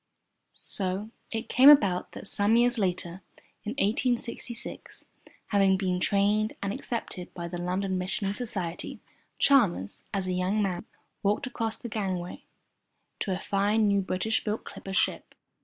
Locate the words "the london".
7.47-7.99